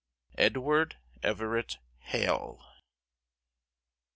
EDWARD 0.35 0.95
EVERETT 1.21 1.77
HALE. 1.99 2.57